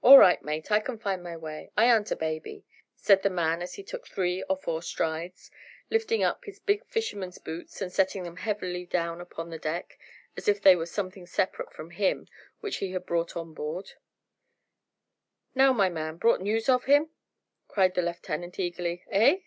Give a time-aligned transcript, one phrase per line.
[0.00, 2.64] "All right, mate; I can find my way; I aren't a baby,"
[2.96, 5.50] said the man as he took three or four strides,
[5.90, 9.98] lifting up his big fisherman's boots, and setting them heavily down upon the deck
[10.38, 12.28] as if they were something separate from him
[12.60, 13.92] which he had brought on board.
[15.54, 17.10] "Now, my man, brought news of him?"
[17.68, 19.04] cried the lieutenant eagerly.
[19.10, 19.40] "Eh?"